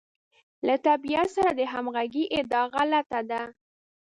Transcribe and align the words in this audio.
له 0.67 0.75
طبیعت 0.87 1.29
سره 1.37 1.51
د 1.53 1.61
همغږۍ 1.73 2.25
ادعا 2.39 2.63
غلطه 2.75 3.19
ده. 3.31 3.41